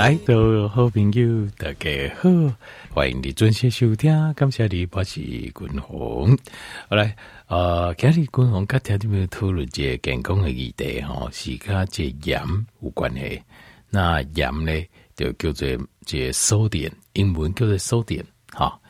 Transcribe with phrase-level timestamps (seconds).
[0.00, 2.30] 来，各位好朋友，大家好，
[2.90, 4.32] 欢迎你准时收听。
[4.32, 6.34] 感谢你，我是君鸿。
[6.88, 7.14] 好来，
[7.48, 12.42] 呃，今日君鸿跟听众朋友讨论一个健康的议题，哈，是跟这盐
[12.80, 13.42] 有关系。
[13.90, 14.72] 那盐呢，
[15.14, 15.68] 就叫做
[16.06, 18.24] 这 sodium，英文叫做苏点
[18.54, 18.80] 哈。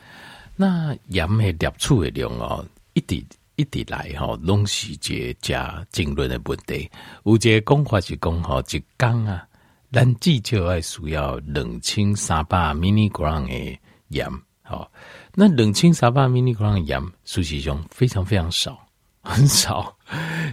[0.55, 3.21] 那盐的摄取的量哦，一直
[3.57, 6.89] 一直来哈，拢是这加争论的问题。
[7.25, 9.45] 有一个讲法是讲哈，一缸啊。
[9.91, 14.25] 咱至少爱需要两千三百 milligram 的盐，
[14.61, 14.89] 好，
[15.35, 18.79] 那两千三百 milligram 的盐，事实上非常非常少，
[19.21, 19.93] 很少，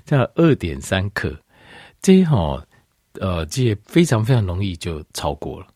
[0.05, 1.41] 这二点三克，
[2.03, 2.61] 这哈，
[3.21, 5.69] 呃，这非常非常容易就超过了。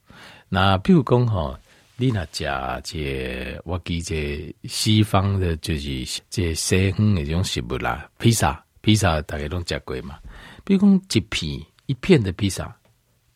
[0.48, 1.56] 那比如讲哈，
[1.96, 10.18] 你那加这我记这西方的，就是这西方的这种食物啦，披萨，披萨大家都吃过嘛。
[10.64, 12.76] 比如讲一片一片的披萨。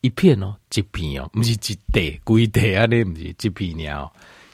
[0.07, 4.11] 一片哦，一片哦，不是一袋，规袋啊，那不是一片鸟。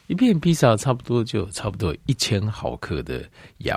[0.08, 3.23] 一片披萨差不多就差不多一千毫克的
[3.60, 3.76] 盐，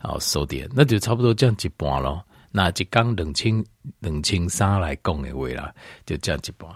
[0.00, 2.24] 然后收点，那就差不多这样一半咯。
[2.50, 3.64] 那一缸两千
[4.00, 5.74] 两千三来讲的话啦，
[6.06, 6.68] 就这样一半。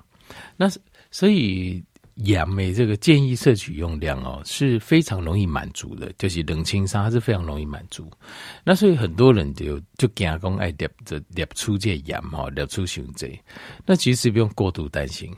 [0.57, 0.71] 那
[1.11, 1.83] 所以。
[2.25, 8.11] 盐的这个建议摄取用量哦，是非常容易满足的，就是冷清沙是非常容易满足。
[8.65, 13.29] 那所以很多人就就惊讲爱摄这摄出这盐哈，摄出胸这。
[13.85, 15.35] 那其实不用过度担心，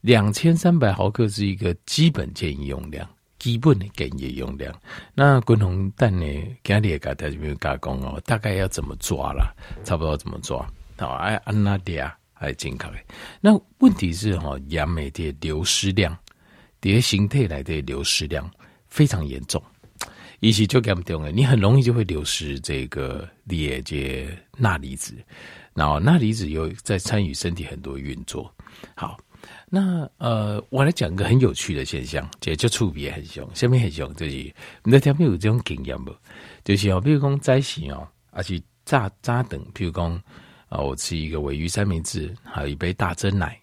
[0.00, 4.74] 两千三百毫克是一个基本建议用量，基本的建议用量。
[5.14, 6.24] 那滚红蛋呢，
[6.64, 9.52] 今日给大家没有加工哦，大概要怎么抓啦？
[9.84, 10.66] 差不多怎么抓？
[10.96, 12.16] 好，哎，安那迪亚。
[12.34, 12.92] 还健康。
[13.40, 16.18] 那问题是哈，盐的流失量，
[16.82, 18.50] 这些形态来的流失量
[18.88, 19.62] 非常严重，
[20.40, 25.14] 一起就严重了，你很容易就会流失这个列这钠离子，
[25.72, 28.52] 然后钠离子又在参与身体很多运作。
[28.96, 29.16] 好，
[29.70, 36.12] 那呃，我来讲一个很有趣的现象，这就触别很凶，下面很凶，就是你在听没有这种经验不？
[36.64, 40.20] 就是哦，比如讲在洗哦，而且炸炸等，比如讲。
[40.72, 43.60] 啊，我吃一个鮪鱼三明治，还有一杯大珍奶。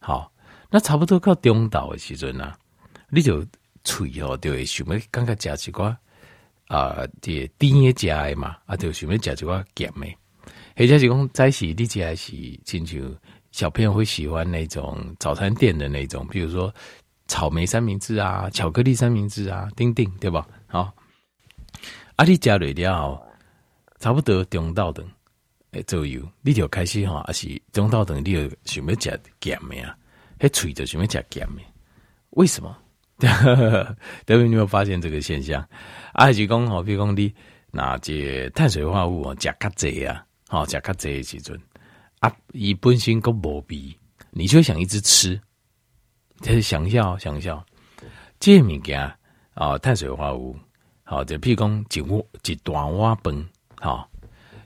[0.00, 0.28] 好，
[0.70, 2.54] 那差不多到中岛的时阵呢，
[3.08, 3.44] 你就
[3.84, 5.94] 嘴哦，就会想要刚刚吃一寡
[6.66, 10.06] 啊，这甜的食的嘛，啊，就想要吃一寡咸的。
[10.76, 12.32] 或者是讲在是你吃的是
[12.64, 13.16] 亲像
[13.50, 16.72] 小朋友会喜欢那种早餐店的那种，比如说
[17.26, 20.46] 草莓三明治啊、巧克力三明治啊，丁丁对吧？
[20.66, 20.92] 好，
[22.16, 23.22] 啊，你加了了，
[23.98, 25.08] 差不多中岛等。
[25.72, 29.96] 诶，左右你就开始哈，还是中道等你就想要食咸的啊？
[30.38, 31.62] 还嘴着想要吃咸的，
[32.30, 32.76] 为什么？
[34.24, 35.66] 等会你有没有发现这个现象？
[36.14, 37.34] 还是讲哈，比如讲你
[37.70, 41.60] 那这碳水化合物加较侪啊，好加较侪的时阵
[42.20, 43.96] 啊，伊本身个无味，
[44.30, 45.40] 你就会想一直吃，
[46.40, 47.64] 就是想一下，想一下，
[48.38, 49.00] 这物件
[49.54, 50.56] 啊，碳水化合物，
[51.02, 53.48] 好，就譬如讲一碗一大碗饭，
[53.80, 54.08] 好。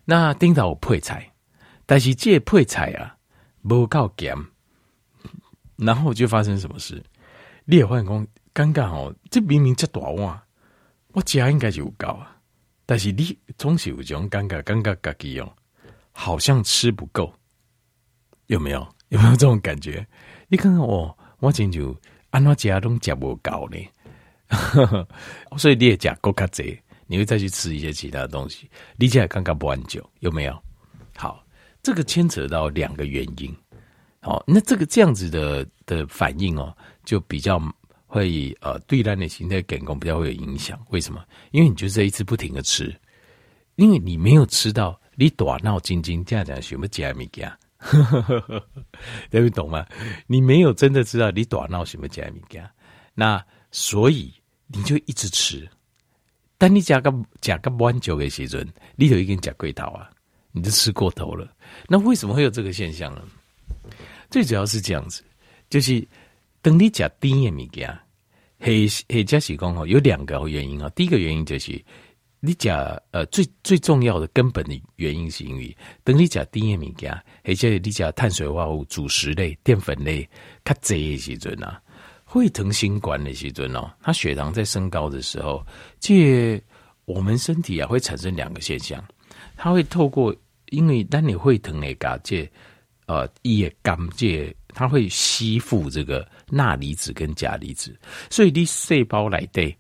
[0.05, 1.33] 那顶到有配菜，
[1.87, 3.17] 但是这配菜啊，
[3.63, 4.37] 无够咸，
[5.85, 7.03] 然后就发生什么事？
[7.65, 10.41] 你也发现讲尴尬哦，这明明这大碗，
[11.09, 12.37] 我家应该就有够啊，
[12.87, 15.53] 但是你总是有这种尴尬，尴尬自己哦，
[16.13, 17.33] 好像吃不够，
[18.47, 18.87] 有没有？
[19.09, 20.07] 有没有这种感觉？
[20.49, 21.95] 你看看我，我真就
[22.31, 23.79] 安怎家拢食不够呢？
[25.59, 26.79] 所以你也讲够卡济。
[27.09, 30.63] 你会再去吃一些其他的东西，理解刚刚不完久有没有？
[31.15, 31.45] 好，
[31.83, 33.55] 这个牵扯到两个原因。
[34.25, 36.73] 好，那这个这样子的的反应哦，
[37.05, 37.61] 就比较
[38.07, 40.79] 会呃对人的形态感官比较会有影响。
[40.91, 41.25] 为什么？
[41.51, 42.95] 因为你就这一次不停的吃，
[43.75, 47.59] 因为你没有吃到，你大脑筋筋这样讲什么加米加，
[49.33, 49.85] 能懂吗？
[50.29, 52.73] 你没有真的知道你大脑什么加米加，
[53.15, 54.33] 那所以
[54.69, 55.69] 你就一直吃。
[56.59, 60.09] 但你加个加个弯酒的时阵，你就已经加过头啊，
[60.53, 61.53] 你就吃过头了。
[61.89, 63.23] 那为什么会有这个现象呢？
[64.33, 65.23] 最主要是这样子，
[65.69, 66.05] 就是
[66.63, 67.99] 等你加甜的物件，
[68.59, 70.89] 黑黑加是讲哦，有两个原因啊。
[70.97, 71.81] 第一个原因就是
[72.41, 77.13] 你加呃最最重要的根本的原因是因为等你加甜的物件，
[77.45, 80.29] 而且你加碳水化合物、主食类、淀粉类
[80.65, 81.81] 较侪的时阵啊。
[82.25, 85.63] 会疼心管的时阵哦，它血糖在升高的时候，
[86.01, 86.59] 这
[87.05, 89.05] 我们身体啊会产生两个现象，
[89.55, 90.35] 它会透过
[90.71, 92.51] 因为当你会疼的嘎这
[93.13, 97.95] 呃也甘这，它会吸附这个钠离子跟钾离子，
[98.31, 99.77] 所以你细胞来对，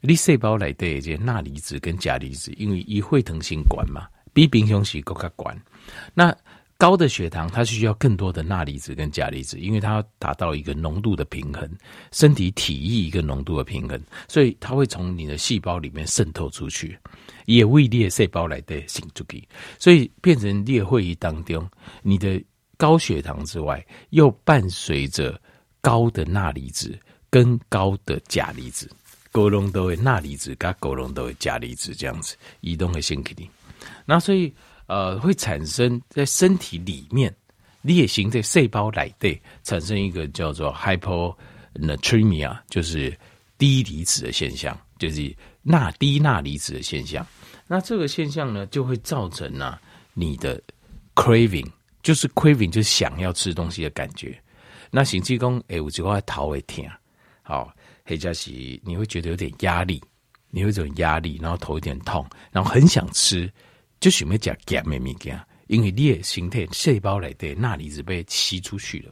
[0.00, 5.60] 你细胞来对这钠离子跟钾离子，因为一会疼性管嘛，比平常时更加管，
[6.14, 6.32] 那
[6.78, 11.68] 高的血糖它需要更多的钠离子跟钾离子，因为它要达到一个浓度的平衡，
[12.12, 13.98] 身体体液一个浓度的平衡，
[14.28, 16.98] 所以它会从你的细胞里面渗透出去，
[17.46, 19.42] 也为裂细胞来的行出去，
[19.78, 21.66] 所以变成裂会议当中，
[22.02, 22.38] 你的
[22.76, 25.40] 高血糖之外，又伴随着
[25.80, 26.98] 高的钠离子
[27.30, 28.90] 跟高的钾离子，
[29.32, 33.48] 高浓度的钠离子跟高浓度的钾离子这样子移动的身体，
[34.04, 34.52] 那所以。
[34.88, 37.34] 呃，会产生在身体里面
[37.82, 43.18] 裂形在细胞来对产生一个叫做 hyponatremia，就是
[43.58, 47.26] 低离子的现象，就是钠低钠离子的现象。
[47.66, 49.76] 那这个现象呢，就会造成呢、
[50.14, 50.62] 你的
[51.16, 51.66] craving，
[52.06, 54.40] 就是 craving，就是想要吃东西的感觉。
[54.92, 56.88] 那行气功哎，我就会头会痛，
[57.42, 57.74] 好，
[58.04, 58.52] 或者是
[58.84, 60.00] 你会觉得有点压力，
[60.50, 63.52] 你会有种压力，然后头有点痛，然后很想吃。
[63.98, 69.10] 就想要吃咸的物件，因为你的身体细胞来的钠离子被吸出去了。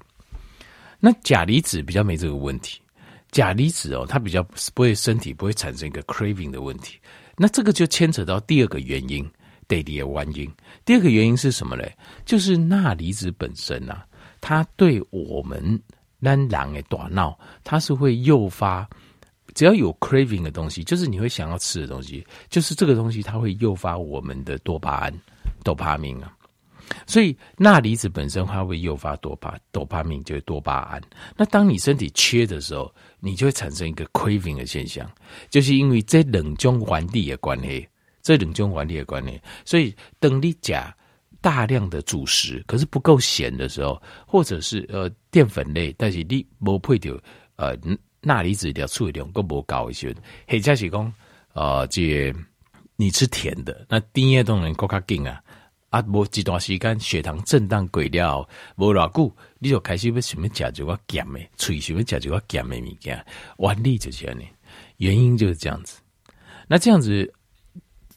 [1.00, 2.80] 那钾离子比较没这个问题，
[3.32, 4.40] 钾离子哦，它比较
[4.72, 6.96] 不会身体不会产生一个 craving 的问题。
[7.36, 9.28] 那这个就牵扯到第二个原因，
[9.66, 10.50] 对的原因。
[10.84, 11.92] 第二个原因是什么嘞？
[12.24, 14.06] 就是钠离子本身啊，
[14.40, 15.80] 它对我们
[16.20, 18.88] 咱人的大脑，它是会诱发。
[19.54, 25.14] 只要有 craving 的东西，就是你会想要吃的东西，就是这个东西，它会诱发我们的多巴胺、
[25.62, 26.32] 多巴胺啊。
[27.06, 31.00] 所以钠离子本身它会诱发多巴多巴胺，就是多巴胺。
[31.36, 35.08] 那当你身体缺的时候，你就会产生一个 craving 的现象，
[35.48, 37.86] 就是因为这冷中环地的关系，
[38.24, 39.40] 这两种原理的关系。
[39.64, 40.92] 所以等你加
[41.40, 47.16] 大量的主食，可是不够咸的时候，或者是呃淀粉类，但是你无配到
[47.54, 47.78] 呃。
[48.26, 50.08] 钠离子的处理量更不高一些，
[50.48, 51.12] 或者是讲，
[51.52, 52.34] 呃，这
[52.96, 55.42] 你吃甜的，那甜的东西更加紧啊，
[55.90, 63.26] 啊，无一段时间血糖震荡过了，无偌久，你就开始要想要吃这个咸的，嘴想要吃这个咸的物件，
[63.58, 64.40] 原理就是这样，
[64.96, 66.00] 原因就是这样子。
[66.66, 67.30] 那这样子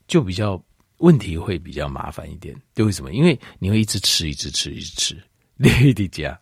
[0.08, 0.62] 就比较
[0.98, 3.14] 问题会比较麻烦一点，对，为什么？
[3.14, 5.18] 因为你会一直吃，一直吃，一直吃，
[5.56, 6.40] 你的家，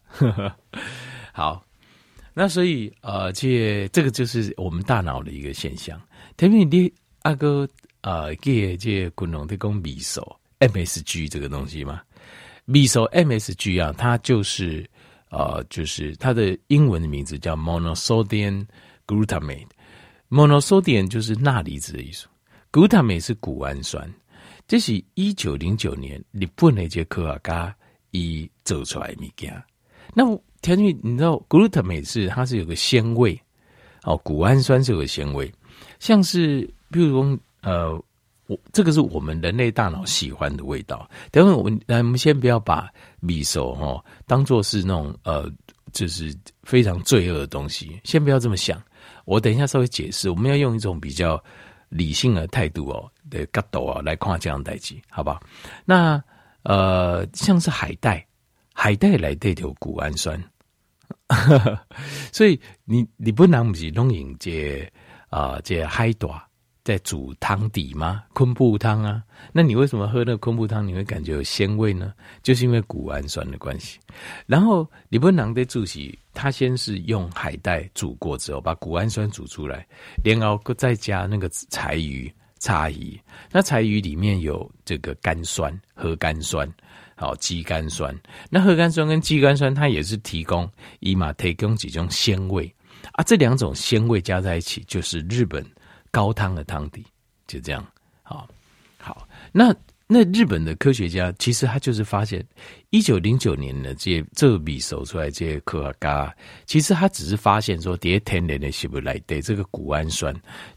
[1.33, 1.63] 好。
[2.37, 5.97] 那所以，呃，这这个就是我们大脑的一个现象。
[6.35, 7.65] 特别你阿哥，
[8.01, 12.01] 呃，给这滚龙的讲米索 MSG 这个东西嘛，
[12.65, 14.85] 米索 MSG 啊，它就是，
[15.29, 18.65] 呃，就是它的英文的名字叫 monosodium
[19.07, 19.69] glutamate。
[20.29, 22.27] monosodium 就是钠离子的意思
[22.75, 24.13] ，glutamate 是谷氨酸。
[24.67, 27.73] 这是一九零九年日本的一个科学家
[28.11, 29.63] 伊做出来的物件。
[30.13, 30.25] 那
[30.61, 33.39] 天气，你知道，glutamate 是它是有个鲜味，
[34.03, 35.49] 哦，谷氨酸是有个鲜味，
[35.99, 37.93] 像是比如说，呃，
[38.47, 41.09] 我这个是我们人类大脑喜欢的味道。
[41.31, 42.89] 等会我们，来我们先不要把
[43.21, 45.49] 味素哈当做是那种呃，
[45.93, 48.81] 就是非常罪恶的东西，先不要这么想。
[49.25, 51.43] 我等一下稍微解释，我们要用一种比较
[51.89, 55.41] 理性的态度哦的角度啊来看这样代志，好不好？
[55.85, 56.21] 那
[56.63, 58.25] 呃，像是海带，
[58.73, 60.41] 海带来带条谷氨酸。
[62.31, 64.91] 所以你你不能不是弄饮这
[65.29, 66.27] 啊这海带
[66.85, 68.23] 在煮汤底吗？
[68.33, 69.21] 昆布汤啊，
[69.51, 72.13] 那你为什么喝那个昆布汤你会感觉有鲜味呢？
[72.43, 73.99] 就是因为谷氨酸的关系。
[74.45, 79.85] 然后你不能得煮起，他先是用海带煮过之后，把谷氨酸煮出来，
[80.23, 83.19] 然后再加那个柴鱼、柴鱼。
[83.51, 86.71] 那柴鱼里面有这个甘酸、核苷酸。
[87.17, 88.13] 好，肌酐酸，
[88.49, 90.69] 那核苷酸跟肌酐酸，它也是提供，
[90.99, 92.69] 伊嘛提供几种鲜味
[93.13, 95.65] 啊，这两种鲜味加在一起，就是日本
[96.15, 97.03] 高汤的汤底，
[97.45, 97.85] 就这样。
[98.23, 98.47] 好，
[98.97, 99.75] 好，那
[100.07, 102.41] 那日本的科学家其实他就是发现，
[102.89, 106.33] 一九零九年的这些这笔手出来这些科学家，
[106.65, 110.33] 其实他只是发现说，迭天然的是不来对这个谷氨酸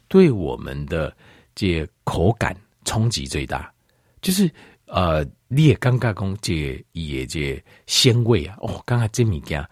[0.09, 1.17] 对我们的
[1.55, 3.73] 这些口感冲击最大，
[4.21, 4.51] 就是。
[4.91, 9.63] 呃，你也刚刚讲这也这鲜味啊，哦，刚刚这物件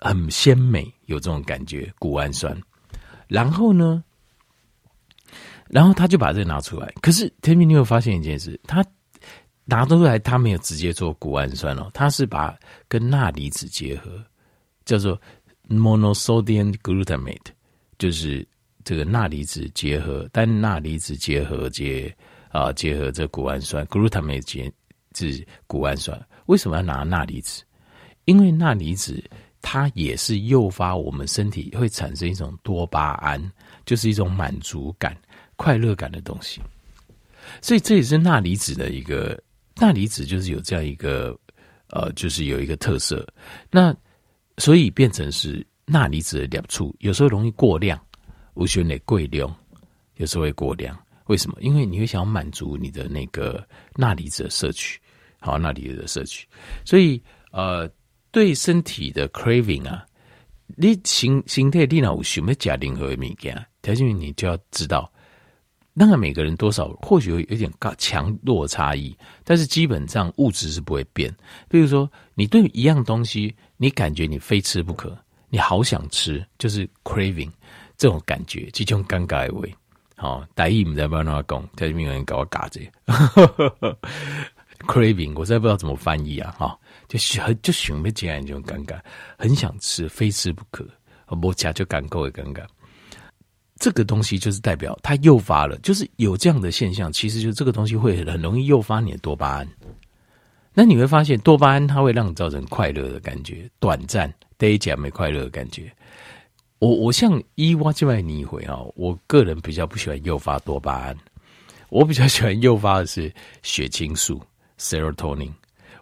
[0.00, 2.60] 很鲜美，有这种感觉，谷氨酸。
[3.28, 4.02] 然后呢，
[5.68, 6.92] 然后他就把这个拿出来。
[7.00, 8.84] 可是天明，你有发现一件事，他
[9.64, 12.56] 拿出来，他没有直接做谷氨酸哦，他是把
[12.88, 14.22] 跟钠离子结合，
[14.84, 15.20] 叫做
[15.68, 17.46] monosodium glutamate，
[17.98, 18.46] 就是
[18.84, 22.14] 这个钠离子结合，单钠离子结合结。
[22.50, 24.72] 啊，结合这谷氨酸，glutamate 结
[25.14, 26.18] 是谷氨酸。
[26.46, 27.62] 为什么要拿钠离子？
[28.24, 29.22] 因为钠离子
[29.60, 33.52] 它也是诱发我们身体会产生一种多巴胺，
[33.84, 35.14] 就是一种满足感、
[35.56, 36.60] 快乐感的东西。
[37.60, 39.40] 所以这也是钠离子的一个
[39.76, 41.38] 钠离子，就是有这样一个
[41.90, 43.26] 呃，就是有一个特色。
[43.70, 43.94] 那
[44.58, 48.00] 所以变成是钠离子的两处，有时候容易过量，
[48.54, 49.54] 无需得过量，
[50.16, 50.98] 有时候会过量。
[51.26, 51.56] 为什么？
[51.60, 55.00] 因为你会想要满足你的那个钠离子的摄取，
[55.38, 56.46] 好，钠离子的摄取。
[56.84, 57.22] 所以
[57.52, 57.88] 呃，
[58.30, 60.04] 对身体的 craving 啊，
[60.76, 63.66] 你形形态电脑有没有加任何物件？
[63.82, 65.12] 条件你就要知道。
[65.98, 71.34] 当然，每个人多少或许有有点高强弱差异，但是基本上物质是不会变。
[71.68, 75.16] 比如说，你对一样东西，你感觉你非吃不可，
[75.48, 77.50] 你好想吃，就是 craving
[77.96, 79.74] 这种感觉，这种尴尬的味。
[80.16, 82.80] 好，大意唔知道怎么讲，在这边有人搞我嘎子。
[84.86, 89.00] craving 我实在不知道怎么翻译啊，哈，就很就想不起来这种尴尬，
[89.38, 90.86] 很想吃，非吃不可，
[91.28, 92.62] 我吃就感够的尴尬。
[93.78, 99.68] 这个东西就是代表它诱发了，就是有这样的现象，其实就这个东西会很容易诱发你的多巴胺。
[100.72, 105.90] 那你会发现多巴胺它会让你造成快乐的感觉，短暂，第一讲没快乐的感觉。
[106.78, 111.16] 我我像伊娃这外你一回啊，我个人比较不喜欢诱发多巴胺，
[111.88, 114.40] 我比较喜欢诱发的是血清素
[114.78, 115.52] （serotonin）。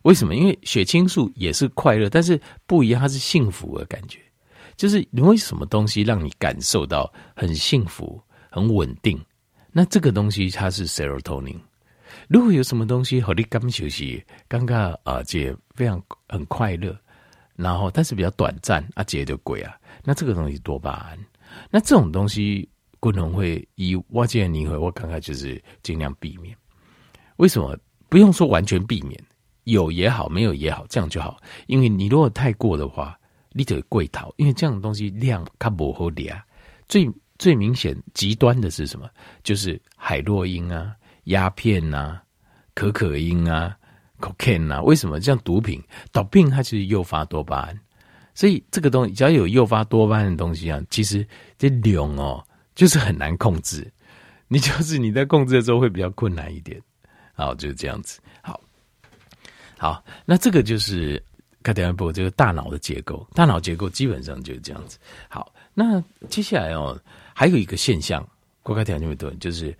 [0.02, 0.34] 为什么？
[0.34, 4.18] 因为血清素也是快乐，但是不一样，它是幸福的感觉。
[4.76, 9.20] 就是你为什么东西让你感受到很幸福、很稳定？
[9.72, 11.56] 那这个东西它是 serotonin。
[12.28, 16.96] 如果有什么东西和你刚休息，刚刚啊，姐非常很快乐，
[17.56, 19.76] 然后但是比较短暂，啊，姐就贵啊。
[20.04, 21.18] 那这个东西多巴胺，
[21.70, 22.68] 那这种东西
[23.00, 26.56] 可能会以我建议你会，我刚刚就是尽量避免。
[27.36, 27.76] 为什么？
[28.08, 29.20] 不用说完全避免，
[29.64, 31.36] 有也好，没有也好，这样就好。
[31.66, 33.18] 因为你如果太过的话。
[33.56, 36.36] 你得贵淘，因为这样的东西量它不好量。
[36.88, 37.08] 最
[37.38, 39.08] 最明显极端的是什么？
[39.44, 40.92] 就是海洛因啊、
[41.24, 42.20] 鸦片啊、
[42.74, 43.76] 可可因啊、
[44.18, 44.82] cocaine 啊。
[44.82, 45.20] 为什么？
[45.20, 45.80] 这样毒品，
[46.12, 47.80] 毒品它就是诱发多巴胺，
[48.34, 51.24] 所以这个东西只要有诱发多巴胺的东西啊，其实
[51.56, 52.44] 这量哦，
[52.74, 53.88] 就是很难控制。
[54.48, 56.82] 你就是你在控制的时候会比较困难一点。
[57.34, 58.20] 好，就是这样子。
[58.42, 58.60] 好，
[59.78, 61.22] 好，那这个就是。
[61.64, 64.98] 看第二步，这个大脑的结构，大脑结构基本上就是这样子。
[65.30, 67.00] 好，那接下来哦，
[67.34, 68.24] 还有一个现象，
[68.62, 69.74] 过开条那么多，就是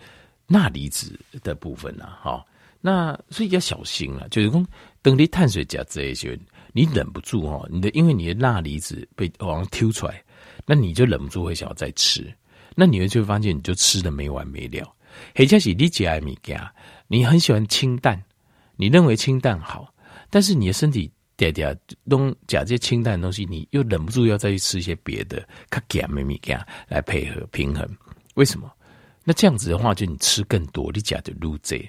[0.46, 2.16] 钠离子的部分呐。
[2.22, 2.46] 好，
[2.80, 4.64] 那所以要小心了，就是说
[5.02, 6.38] 等你碳水加这一些，
[6.72, 10.24] 你忍不住哦，你的因为你的钠离子被往上挑出来，
[10.64, 12.34] 那你就忍不住会想要再吃，
[12.74, 14.90] 那你会就会发现你就吃的没完没了。
[15.36, 16.58] 或者是你只爱物件，
[17.08, 18.24] 你很喜欢清淡，
[18.74, 19.92] 你认为清淡好，
[20.30, 21.12] 但是你的身体。
[21.36, 21.76] 点点
[22.08, 27.88] 东讲这些清淡的东西，你又忍不住要再去吃一些别的，卡咸咪咪咸来配合平衡。
[28.34, 28.70] 为什么？
[29.24, 31.80] 那这样子的话，就你吃更多，你假的卤这，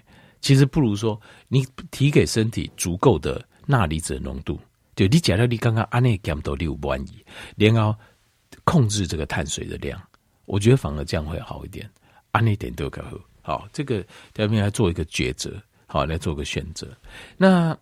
[0.42, 4.60] 其实不如说你提给身体足够的钠离子浓度。
[4.96, 7.24] 就你假到你刚刚安内咸都六不满意，
[7.58, 7.94] 然后
[8.64, 10.02] 控制这个碳水的量，
[10.46, 11.90] 我觉得反而这样会好一点。
[12.32, 14.04] 安内点都可喝，好，这个
[14.36, 16.88] 下面来做一个抉择，好来做个选择。
[17.38, 17.78] 那。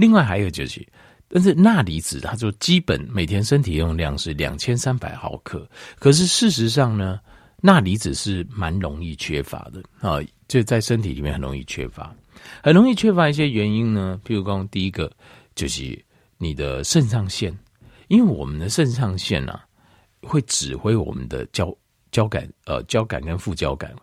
[0.00, 0.84] 另外还有就是，
[1.28, 5.68] 但是钠离子，它就基本每天身体用量是两千三百毫克。
[5.98, 7.20] 可是事实上呢，
[7.60, 12.14] 钠离子是蛮容易缺乏的啊，就在身体里面很容易缺乏，
[12.62, 14.18] 很容易缺乏一些原因呢。
[14.24, 15.12] 譬如说，第一个
[15.54, 16.02] 就是
[16.38, 17.56] 你的肾上腺，
[18.08, 19.62] 因为我们的肾上腺啊，
[20.22, 21.76] 会指挥我们的交
[22.10, 23.94] 交感呃交感跟副交感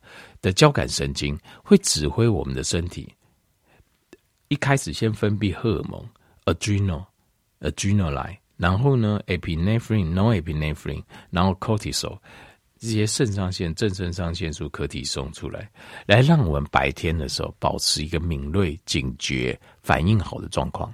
[0.43, 3.11] 的交感神经，会指挥我们的身体。
[4.49, 6.03] 一开始先分泌荷尔蒙
[6.45, 7.05] （adrenal
[7.59, 12.17] adrenaline），，然后呢，epinephrine，norepinephrine，然后 cortisol，
[12.79, 15.69] 这些肾上腺、正肾上腺素可体送出来，
[16.05, 20.93] 来让我们白天的时候保持一个敏锐、警觉、反应好的状况。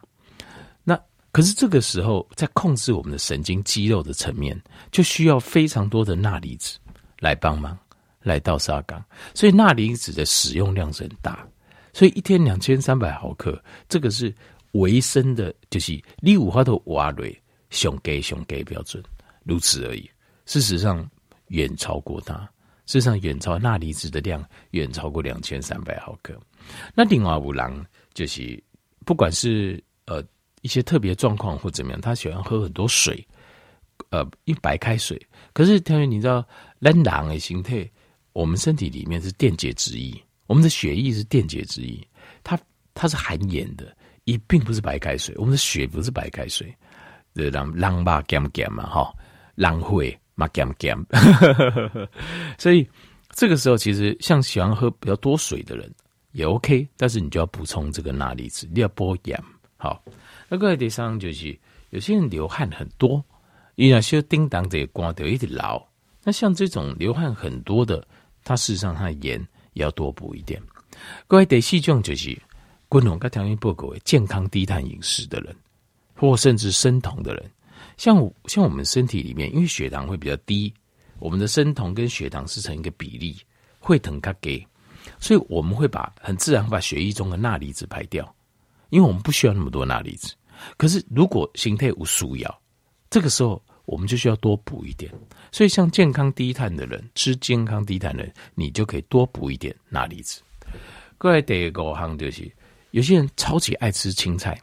[0.83, 0.99] 那
[1.31, 4.59] 可是这个时候，在控制我们的神经肌肉的层面，
[4.91, 6.79] 就需要非常多的钠离子
[7.19, 7.77] 来帮忙，
[8.21, 11.45] 来到沙岗，所以钠离子的使用量是很大。
[11.93, 14.33] 所以一天两千三百毫克，这个是
[14.71, 19.01] 维生的，就是你五花头瓦瑞熊给熊给标准，
[19.43, 20.09] 如此而已。
[20.45, 21.07] 事实上
[21.49, 22.35] 远超过它，
[22.87, 26.37] 事实上远超钠离子的量远超过两千三百毫克。
[26.95, 28.61] 那另外五郎就是
[29.05, 30.23] 不管是呃
[30.61, 33.25] 一些特别状况或怎么样，他喜欢喝很多水，
[34.09, 35.21] 呃一白开水。
[35.53, 36.43] 可是条员你知道，
[36.79, 37.87] 人的形态，
[38.33, 40.11] 我们身体里面是电解质液。
[40.53, 42.07] 我们的血液是电解质液，
[42.43, 42.55] 它
[42.93, 43.91] 它是含盐的，
[44.25, 45.33] 也并不是白开水。
[45.39, 46.71] 我们的血不是白开水，
[47.33, 49.11] 对，让让吧咸咸嘛哈，
[49.55, 50.95] 浪费嘛咸咸。
[52.59, 52.87] 所以
[53.31, 55.91] 这个时候，其实像喜欢喝比较多水的人
[56.33, 59.43] 也 OK，但是你就要补充这个钠离子，你要补盐
[59.77, 60.03] 好，
[60.47, 63.25] 那个第三就是有些人流汗很多，
[63.73, 65.83] 因为需要叮当这光掉一点老。
[66.23, 68.07] 那像这种流汗很多的，
[68.43, 69.43] 它事实上它的盐
[69.73, 70.61] 要多补一点。
[71.27, 72.39] 各位第四种就是，
[72.89, 75.55] 均衡跟条件不够健康低碳饮食的人，
[76.15, 77.51] 或甚至生酮的人，
[77.97, 78.15] 像
[78.45, 80.73] 像我们身体里面，因为血糖会比较低，
[81.19, 83.35] 我们的生酮跟血糖是成一个比例，
[83.79, 84.65] 会腾卡给，
[85.19, 88.33] 所以我们会把很自然把血液中的钠离子排掉，
[88.89, 90.33] 因为我们不需要那么多钠离子。
[90.77, 92.61] 可是如果形态无素要，
[93.09, 95.11] 这个时候我们就需要多补一点。
[95.51, 100.41] 所以像健康低碳的人，吃健康低碳的人，你就可以多补一点钠离子。
[101.17, 102.51] 各位第二个行就是，
[102.91, 104.59] 有些人超级爱吃青菜。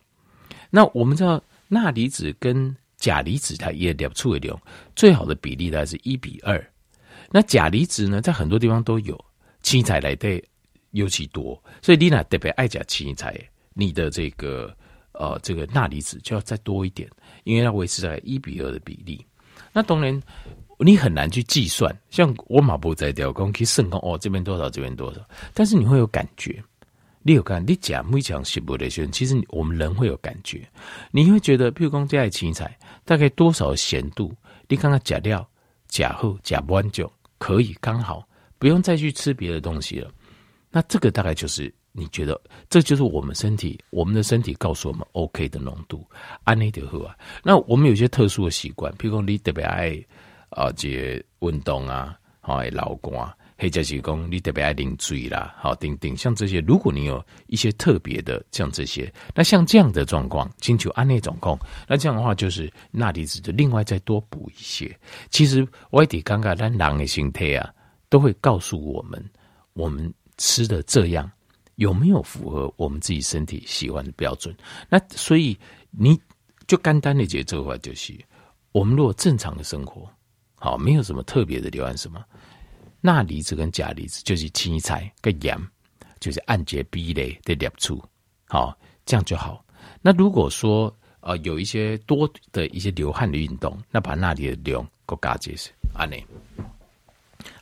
[0.70, 4.60] 那我们知道钠离子跟钾离子它也两处为用，
[4.94, 6.62] 最好的比例大概是一比二。
[7.30, 9.18] 那钾离子呢，在很多地方都有，
[9.62, 10.42] 青菜来的
[10.90, 13.34] 尤其多，所以你呢特别爱吃青菜，
[13.72, 14.76] 你的这个
[15.20, 17.08] 呃这个钠离子就要再多一点，
[17.44, 19.24] 因为要维持在一比二的比例。
[19.72, 20.20] 那当然
[20.78, 25.20] 你很难去计算，像我马步在调工可以算哦，这边多少，这边多少，
[25.52, 26.62] 但是你会有感觉。
[27.22, 30.66] 你有看，你讲每讲食物的时候，其实我们人会有感觉，
[31.10, 32.74] 你会觉得，譬如讲这爱青菜
[33.04, 34.34] 大概多少咸度，
[34.68, 35.46] 你刚刚加料
[35.86, 38.26] 加后加完就可以刚好，
[38.58, 40.10] 不用再去吃别的东西了。
[40.70, 46.04] 那这个大概就是你觉得，这就是我们身体，我们的身体告诉我们 OK 的浓度。
[46.44, 50.02] 安内德喝啊，那我们有些特殊的习惯，譬如讲你特别爱
[50.50, 53.35] 啊，这运动啊，好爱劳工啊。
[53.62, 64.99] 或者是讲，你特别爱啉水啦，好，等等，像这些，如果你有一些特别的，像这些，那像这样的状况，请求按那种控，那这样的话就是钠离子就另外再多补一些。
[65.28, 67.70] 其实外地刚刚咱人的心态啊，
[68.09, 69.23] 都会告诉我们，
[69.75, 71.30] 我们吃的这样
[71.80, 74.54] 有没有符合我们自己身体喜欢的标准？
[74.90, 75.58] 那所以
[75.90, 76.20] 你
[76.66, 78.14] 就简单的解这个话就是，
[78.72, 80.06] 我们如果正常的生活，
[80.56, 82.22] 好，没有什么特别的流汗什么。
[83.00, 85.59] 钠离子跟钾离子就是青菜跟盐，
[86.20, 87.98] 就是按节比例的列出，
[88.46, 89.64] 好，这样就好。
[90.02, 96.22] 那如果说呃有一些多的一些流汗的运动，那把钠离子量给加进去，安内。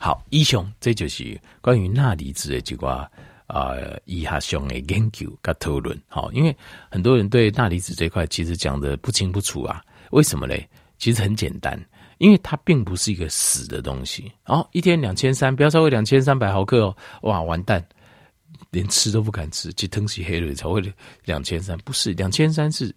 [0.00, 3.08] 好，以上这就是关于钠离子的几个
[3.48, 6.00] 呃医学上的研究跟讨论。
[6.08, 6.56] 好，因为
[6.90, 9.82] 很多人对钠离子这块其实讲得不清不楚啊，
[10.12, 10.68] 为什么嘞？
[10.96, 11.78] 其实很简单。
[12.18, 17.80] 因为它并不是一个死的东西，哦，一天两千三，不要超过两千三百毫克哦，哇，完蛋，
[18.72, 20.82] 连吃都不敢吃，去疼起黑了才会
[21.24, 22.92] 两千三，不是两千三是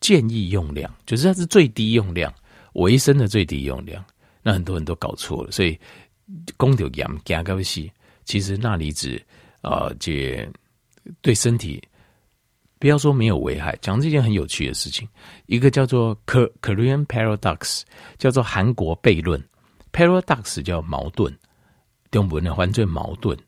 [0.00, 2.34] 建议用量，就是它是最低用量，
[2.72, 4.04] 维生的最低用量，
[4.42, 5.78] 那很多人都搞错了，所以
[6.56, 7.88] 公牛羊加高西，
[8.24, 9.22] 其实钠离子
[9.64, 10.48] 啊，这、
[11.20, 11.82] 对身体。
[12.78, 15.08] 不要说没有危害，讲这件很有趣的事情。
[15.46, 17.82] 一个叫做 Korean Paradox，
[18.18, 19.42] 叫做韩国悖论。
[19.90, 21.34] Paradox 叫矛盾，
[22.10, 23.38] 中文的犯罪矛盾，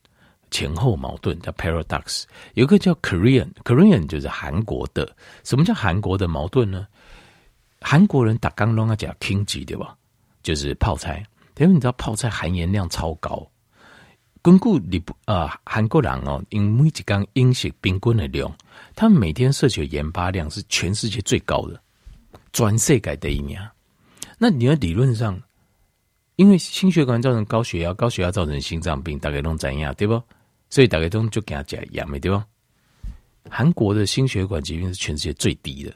[0.50, 2.24] 前后矛盾叫 Paradox。
[2.55, 5.14] 有个叫 Korean，Korean 就是韩国的。
[5.44, 6.87] 什么叫韩国的矛盾呢？
[7.83, 9.94] 韩国人打刚龙啊讲 kimchi 对吧？
[10.42, 11.22] 就是泡菜，
[11.59, 13.46] 因为你知道泡菜含盐量超高。
[14.46, 18.56] 根据你不啊，韩国人哦，因每一缸饮食平均的量，
[18.94, 21.82] 他们每天摄取盐巴量是全世界最高的，
[22.52, 23.59] 全世界第一名。
[24.38, 25.37] 那你的理论上，
[26.37, 30.22] 因为心血管造成高血压，高血压造成心脏病，大概都怎样，对不？
[30.70, 32.46] 所以大概都就给他加盐，没对吧？
[33.50, 35.92] 韩国的心血管疾病是全世界最低的，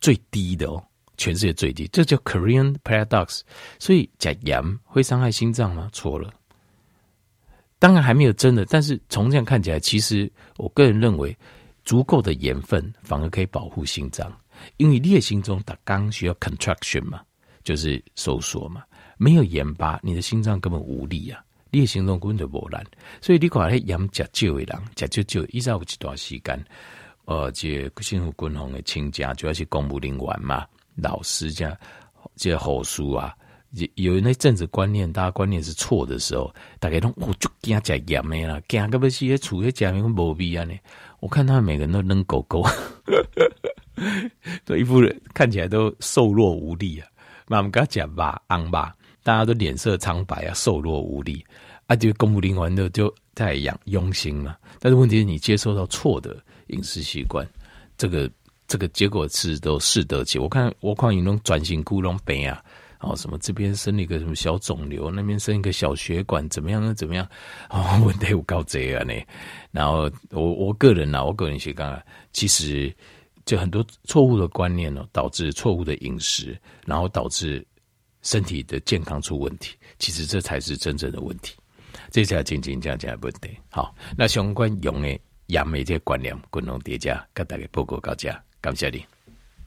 [0.00, 0.82] 最低的哦，
[1.18, 3.42] 全世界最低，这叫 Korean Paradox。
[3.78, 5.90] 所以加盐会伤害心脏吗？
[5.92, 6.32] 错了。
[7.78, 11.36] 当然还没有真的，但是从这样看起来，其实我个人认为，
[11.84, 14.32] 足够的盐分反而可以保护心脏，
[14.78, 17.20] 因为你心中打刚需要 contraction 嘛，
[17.62, 18.82] 就是收缩嘛，
[19.18, 22.78] 没有盐巴，你的心脏根本无力啊，你的心脏根本就无力，
[23.20, 26.64] 所以你看那盐加少的人，加少少，一直有一段时间，
[27.26, 31.78] 呃，这幸福均衡的亲家，主要是公务人员嘛，老师这
[32.36, 33.36] 这护士啊。
[33.94, 40.74] 有那阵子观念，大家观念是错的时候，大家都我就惊食盐的啦，惊个不是也处于讲那个毛病啊呢？
[41.20, 42.64] 我看他们每个人都扔狗狗，
[44.64, 47.08] 对，一副人看起来都瘦弱无力啊。
[47.48, 51.44] 那我们刚讲吧，昂吧，大家都脸色苍白啊，瘦弱无力
[51.86, 54.56] 啊，就公务员的就在养用心嘛。
[54.78, 56.36] 但是问题是你接受到错的
[56.68, 57.46] 饮食习惯，
[57.98, 58.30] 这个
[58.68, 60.38] 这个结果是都适得其。
[60.38, 62.62] 我看我看有那种转型窟窿病啊。
[63.06, 66.92] 哦，什么这边生了一个什么小肿瘤，那边生一个小血管，怎么样呢？
[66.92, 67.28] 怎么样？
[67.70, 69.14] 哦，问题有够多啊呢。
[69.70, 72.92] 然后我我个人呢、啊，我个人是讲，其实
[73.44, 77.64] 就很多错误的观念呢，导致错误的饮食，然后导致
[78.22, 79.76] 身体的健康出问题。
[79.98, 81.54] 其实这才是真正的问题，
[82.10, 83.50] 这才真真正正的问题。
[83.70, 89.15] 好，那相关用的亚美这些观念，共同叠加，跟大家报告到这，感谢你。